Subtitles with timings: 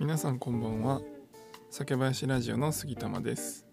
[0.00, 1.00] 皆さんこんばんは。
[1.70, 3.64] 酒林ラジオの杉玉です。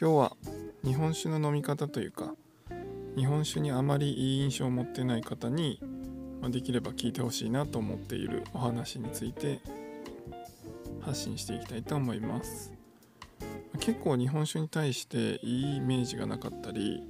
[0.00, 0.36] 今日は
[0.82, 2.34] 日本酒の飲み方というか
[3.14, 5.82] 日本酒にあまりいい印象を持ってない方に
[6.40, 9.60] まできれば聞いてほしいなと思っているお話について
[11.02, 12.72] 発信していきたいと思います。
[13.80, 17.06] 結構日本酒に対していいイメージがなかったり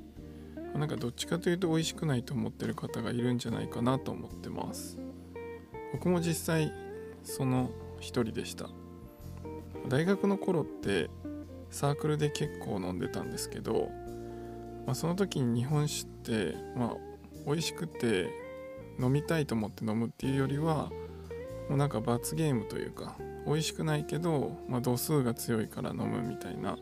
[0.75, 4.99] なんかどっちかというと美味しくないと思ってる方がいるんじゃないかなと思ってます。
[5.93, 6.73] 僕も実際
[7.23, 7.71] その
[8.05, 8.69] 一人でした。
[9.89, 11.11] 大学の頃って
[11.71, 13.91] サークルで結構飲んでたんですけど、
[14.87, 16.97] まあ、その時に日本酒ってまあ
[17.47, 18.31] 美味しくて
[19.01, 20.91] 飲みたいと思って飲むっていうよりは
[21.69, 26.79] もうなんか罰ゲームというか美味しくないけど、まあ、度数が強いから飲むみたいな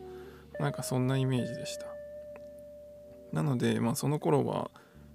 [0.59, 1.85] なんかそんなイメージでした。
[3.31, 4.69] なので、まあ、その頃は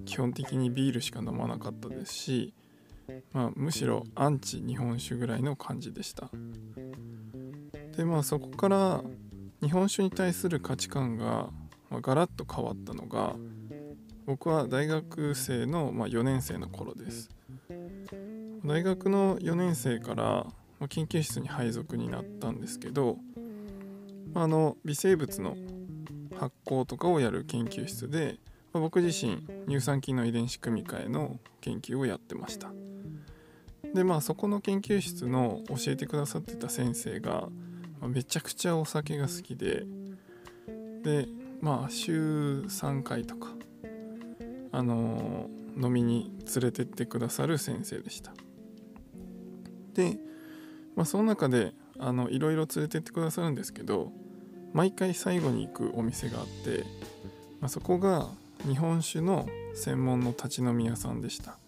[0.04, 2.54] 基本的にビールしか飲まなかったですし、
[3.32, 6.30] まあ、むしろアンチ日本酒ぐらいの感じでした。
[7.96, 9.02] でまあそこから
[9.60, 11.50] 日本酒に対する価値観が、
[11.90, 13.34] ま、ガラッと変わったのが
[14.28, 17.30] 僕は大学生の、まあ、4年生の頃です。
[18.64, 20.46] 大学の4年生から、
[20.78, 23.16] ま、研究室に配属になったんですけど、
[24.34, 25.56] あ、の微生物の
[26.36, 28.36] 発酵とかをやる研究室で、
[28.74, 32.70] ま、僕自身乳酸菌の遺伝子組み換えの研究をやってました。
[33.94, 37.48] でまあそこの研究室の教えてくださってた先生が、
[38.00, 39.84] まあ、めちゃくちゃお酒が好きで
[41.02, 41.26] で
[41.60, 43.48] まあ週3回とか
[44.70, 48.32] あのー、飲みに連れてってくださる先生でした。
[49.94, 50.18] で、
[50.94, 54.12] まあ、その中であのいろいろ連れてってくださるんですけど
[54.72, 56.84] 毎回最後に行くお店があって、
[57.60, 58.28] まあ、そこが
[58.66, 61.58] 日本酒の専門の立ち飲み屋さんでした。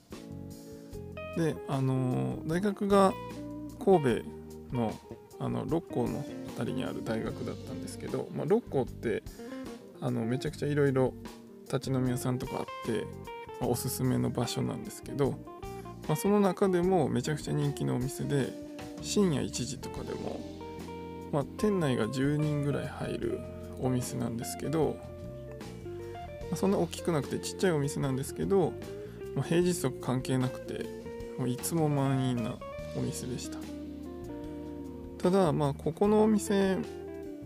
[1.36, 3.12] であの大学が
[3.84, 4.22] 神
[4.72, 4.94] 戸の
[5.38, 9.22] あの六甲の辺りにある大学だったんですけど、まあ、六甲って
[10.02, 11.14] あのめちゃくちゃいろいろ
[11.64, 13.06] 立ち飲み屋さんとかあって、
[13.58, 15.30] まあ、おすすめの場所なんですけど、
[16.08, 18.52] まあ、その中でもめちゃくちゃ人気のお店で
[19.00, 20.38] 深夜1時とかでも
[21.32, 23.40] まあ、店内が10人ぐらい入る
[23.80, 24.96] お店なんですけど、
[26.42, 28.72] まあ、そんな大きくなくてちっちゃいお店なんですけど、
[29.34, 30.86] まあ、平日とか関係なくて
[31.38, 32.56] もういつも満員な
[32.96, 33.58] お店でした。
[35.18, 36.78] ただまあここのお店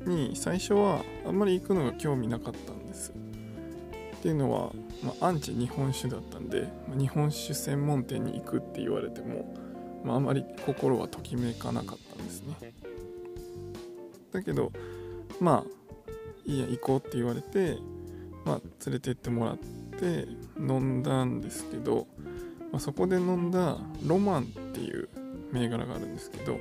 [0.06, 3.12] に最初はあんまり行くのが興味なかったんです。
[3.12, 4.72] っていうのは、
[5.02, 9.54] まあ、アンチ日本酒だったんで、まあ、日本酒専門店に行くって言われても、
[10.02, 12.72] まあ、あまり心はときめかなかったんですね。
[14.32, 14.72] だけど
[15.40, 15.70] まあ
[16.46, 17.78] いいや行こうって言われて、
[18.44, 20.26] まあ、連れてってもらって
[20.58, 22.06] 飲んだんですけど、
[22.74, 25.08] まあ、そこで飲んだロマンっていう
[25.52, 26.58] 銘柄があるんですけど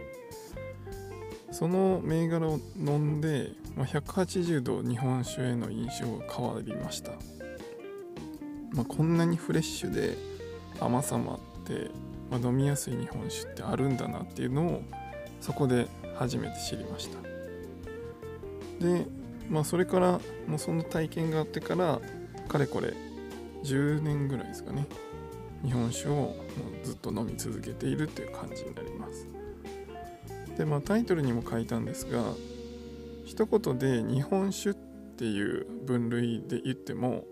[1.52, 7.14] その銘柄を飲んで、まあ、180度日本酒への印象が変わりました、
[8.74, 10.16] まあ、こんなにフレッシュで
[10.80, 11.90] 甘さもあって、
[12.30, 14.84] まあ、飲みやすい日本酒ってあるんだなっていうのを
[15.42, 17.18] そこで初めて知りました。
[18.86, 19.08] で
[19.50, 22.00] まあそれからもうその体験があってから
[22.48, 22.94] かれこれ
[23.64, 24.86] 10年ぐらいですかね。
[25.64, 26.36] 日本酒をも
[26.82, 29.28] うずっと飲み続けているという感じになります。
[30.58, 32.22] でまあタイトルにも書いたんですが
[33.26, 37.24] 一言で日本酒っていう分類で言っても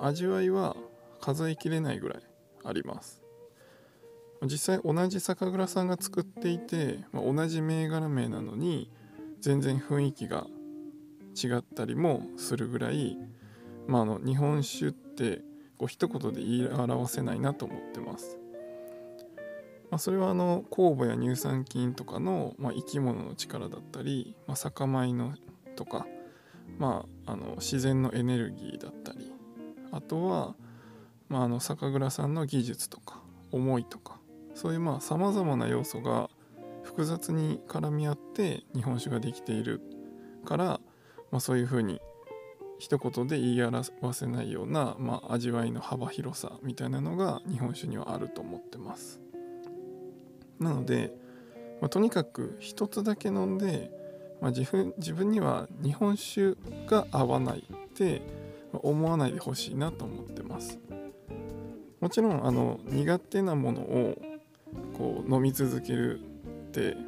[0.00, 0.76] 味わいは
[1.20, 2.22] 数えきれないぐらい
[2.64, 3.22] あります。
[4.42, 8.90] 実際同じ酒蔵さんが作っていて、まあ、同じ銘柄名なのに
[9.40, 10.46] 全然雰囲気が
[11.34, 13.16] 違ったりもするぐらい、
[13.86, 15.42] まあ、あの日本酒って
[15.78, 18.38] こう一言で言い表せないなと思ってます。
[19.90, 25.34] まあ、それはあの酵母や乳酸菌とかの、まあ、生き物の力だったり、まあ、酒米の
[25.76, 26.06] とか、
[26.78, 29.32] まあ、あの自然のエネルギーだったり
[29.92, 30.56] あとは、
[31.28, 33.20] まあ、あの酒蔵さんの技術とか
[33.52, 34.18] 思いとか
[34.54, 36.28] そういうさまざまな要素が
[36.82, 39.80] 複雑に絡み合って日本酒ができている
[40.44, 40.80] から
[41.34, 42.00] まあ、そういうふうに
[42.84, 49.22] 一言で言い表せないような、まあ、味わいの幅広さみたいなのが日本酒にはあると思ってます。
[50.60, 51.16] なので、
[51.80, 53.90] まあ、とにかく一つだけ飲んで、
[54.42, 58.20] まあ、自分自分には日本酒が合わないって
[58.74, 60.78] 思わないでほしいなと思ってます。
[62.00, 64.20] もちろんあの苦手なものを
[64.92, 66.22] こう飲み続けるっ
[66.70, 66.98] て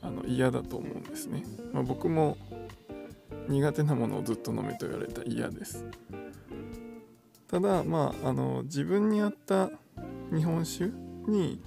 [0.00, 2.36] あの嫌だと思うんですね、まあ、僕も
[3.48, 5.84] 苦手なものをずっと飲めと言われたら嫌です
[7.48, 9.70] ただまああの自分に合った
[10.32, 10.90] 日本酒
[11.28, 11.60] に、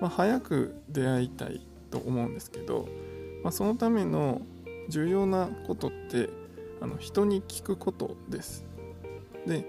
[0.00, 2.88] まあ、早く出会いたいと思うんですけど、
[3.42, 4.42] まあ、そのための
[4.88, 6.28] 重要なことって
[6.80, 8.64] あの人に聞くことです。
[9.46, 9.68] で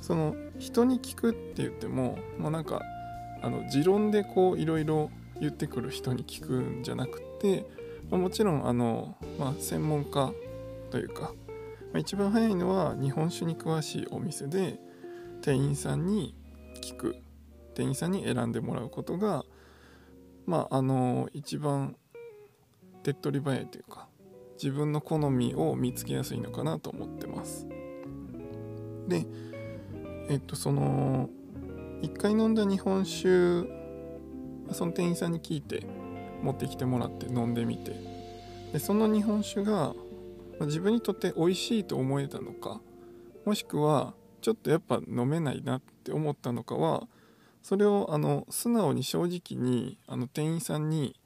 [0.00, 2.80] その人に聞くって言っても、まあ、なんか
[3.42, 7.66] あの持論でこういろいろ言ってくる人に聞くんじゃなくて、
[8.10, 10.32] まあ、もちろんあの、まあ、専門家
[10.90, 11.32] というか、
[11.92, 14.78] まあ、一番早いのは日本酒に詳しいお店で
[15.42, 16.34] 店員さんに
[16.82, 17.16] 聞く
[17.74, 19.44] 店員さんに選んでもらうことが
[20.46, 21.96] まああの一番
[23.02, 24.08] 手っ取り早いというか
[24.54, 27.66] 自分の好みを見つけやすいのかなと思ってます。
[29.06, 29.24] で
[30.28, 31.30] えっとその
[32.02, 33.68] 一回飲んだ日本酒
[34.72, 35.86] その店員さんに聞いて
[36.42, 37.92] 持ってきてもらって飲んでみて
[38.72, 39.94] でその日本酒が
[40.58, 42.80] ま自分にとって美味しいと思えたのか
[43.44, 47.06] もしくはちょっとやっぱ飲めないなって思ったのかは
[47.62, 51.18] それをあの素直に正直にあの店員さんに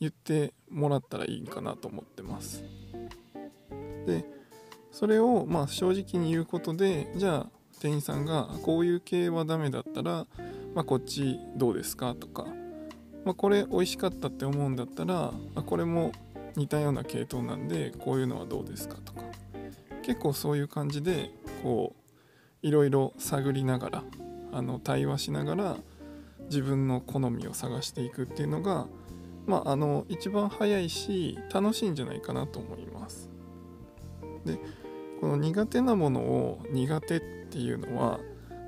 [0.00, 2.64] 言ってもらったらいいかなと思ってます。
[4.06, 4.24] で
[4.92, 7.50] それをまあ正直に言うことでじゃあ
[7.80, 10.26] 店員さんがこういう系はダメだったら、
[10.74, 12.46] まあ、こっちどうですかとか、
[13.24, 16.12] まあ、これ美味しかったって思うんだったら、あ、これも
[16.56, 19.22] 似たような系統なんでこういうのはどうですかとか
[20.02, 21.30] 結構そういう感じで
[21.62, 21.94] こ
[22.62, 24.04] ういろいろ探りながら
[24.52, 25.76] あの対話しながら
[26.46, 28.86] 自分の好みを探していくっていうのが
[29.46, 33.30] まああの一番早いし楽しいんじゃないかなと思います。
[34.44, 34.58] で
[35.20, 37.20] この苦手なものを苦手っ
[37.50, 38.20] ていうのは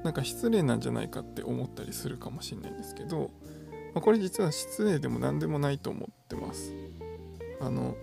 [0.04, 3.30] なんか失礼なんじゃないかって思ったりするかもしれないんですけど、
[3.92, 6.72] まあ、これ実は失礼でも何でもないと思ってます。
[7.60, 7.96] あの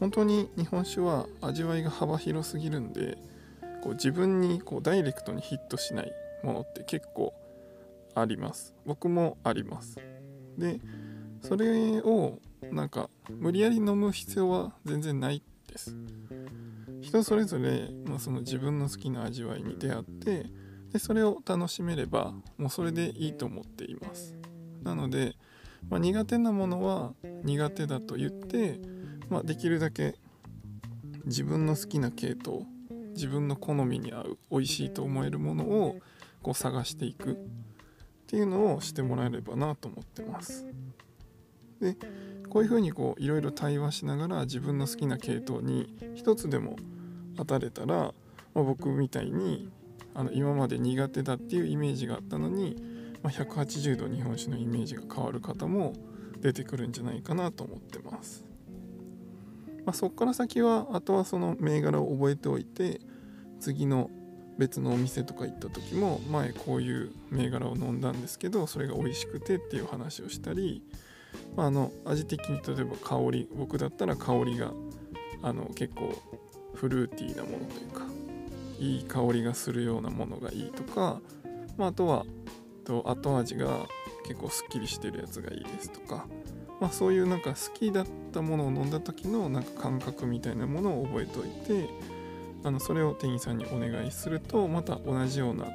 [0.00, 3.16] 本当に日本酒は味わいが幅広すぎるんで
[3.82, 6.12] こう自分にこうダイレクトにヒットしない
[6.42, 7.32] ものって結構
[8.14, 8.74] あります。
[8.86, 9.98] 僕もあります。
[10.56, 10.80] で
[11.42, 12.38] それを
[12.70, 15.96] なんか無理やり飲む必要は全然ないです。
[17.00, 20.46] 人それぞれ、まあ、その自分の好きな味わいに出会って
[20.92, 24.34] でそれを楽しめればもうそれでいいと思っています。
[24.82, 25.34] なので、
[25.88, 27.12] まあ、苦手なものは
[27.42, 28.80] 苦手だと言って、
[29.28, 30.14] まあ、できるだけ
[31.24, 32.66] 自分の好きな系統
[33.14, 35.96] 自分の好みに合う美味しいと思えるものを
[36.42, 37.36] こう探していくっ
[38.26, 40.66] ていうのをしてもらえればなと思ってます。
[41.80, 41.96] で
[42.48, 46.76] こういうふうにこういろいろ対話しながら自分の好きな系統に一つでも
[47.36, 48.12] 当たれたら、ま
[48.56, 49.70] あ、僕みたいに
[50.14, 52.76] あの今まで苦手だっていうイメージがあったのに、
[53.22, 55.94] まあ、180度日本酒のイメージが変わる方も
[56.40, 58.44] 出てくるんじゃないかなと思ってます。
[59.84, 63.00] まあ、そこから先はあとはその銘柄を覚えておいて
[63.60, 64.10] 次の
[64.58, 70.82] 別のお店とか行った時も前こういう銘柄を飲んだんですけどそれが美味しくてっていう話をしたり、
[71.56, 74.72] まあ、あの味的に例えば香り僕だったら香りが
[75.42, 76.14] あの結構
[76.74, 78.04] フルーティーなものというか
[78.78, 81.20] いい香りがするようなものがいいとか、
[81.76, 82.24] まあ、あとは
[82.84, 83.86] と後味が
[84.26, 86.26] 結構すっきりしてるやつがいいですとか、
[86.80, 91.88] まあ、そういうなんか好きだったものを飲んだ時のなんか感覚みたいなものを覚えておいて
[92.64, 95.66] あのそれを店員さんにお願いするとまた同じような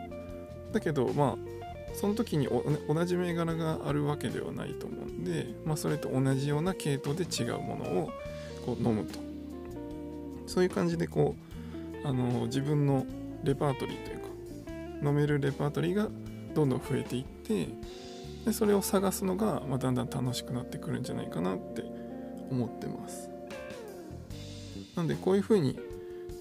[0.71, 1.49] だけどまあ
[1.93, 8.11] その時に同じ銘柄があるわけではないと思うんで、まあ、それと同じような系統で違うものを
[8.65, 9.19] こう飲むと。
[10.45, 11.35] そういう感じでこ
[12.03, 13.05] うあの自分の
[13.43, 14.17] レパートリーという
[15.03, 16.07] か飲めるレパートリーが
[16.55, 17.67] どんどん増えていって
[18.45, 21.83] でそれを探すのが、まあ、だんだん楽しくなってくるんじゃないかなって
[22.49, 23.29] 思ってます。
[24.95, 25.79] なんでこういうふうに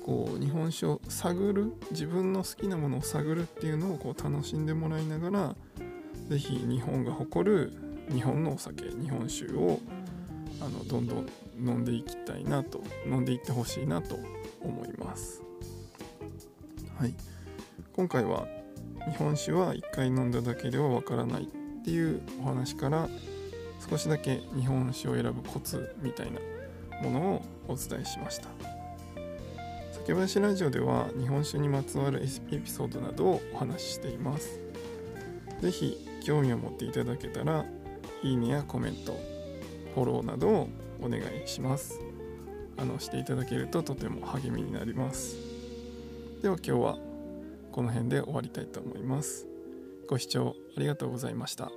[0.05, 5.57] こう日本酒を探る自分の好きなものを探るっていうのをこう楽しんでもらいながら
[6.29, 7.73] 是非日本が誇る
[8.11, 9.81] 日本のお酒日本酒を
[10.61, 11.27] あのどんどん
[11.59, 14.19] 飲んでいきたいなと飲んでいってほしいなと
[14.63, 15.43] 思います。
[16.99, 17.15] はい。
[17.93, 18.47] 今回は
[19.11, 21.49] 日本酒は1回飲んだだけではわからない
[21.89, 23.09] っていうお話から
[23.89, 26.39] 少しだけ日本酒を選ぶコツみたいな
[27.03, 28.49] ものをお伝えしました。
[30.01, 34.61] 竹林ラジオでは日本酒にまつわるエピソードなどをお話ししています。
[35.63, 37.65] 是非興味を持っていただけたら
[38.23, 39.19] いいねやコメント、
[39.95, 40.69] フォローなどを
[41.01, 41.99] お願いします。
[42.77, 45.39] あのしていただけるととても励みになります。
[46.43, 46.99] では今日は
[47.73, 49.47] この辺で終わりたいと思います。
[50.09, 51.71] ご視聴ありがとうございました。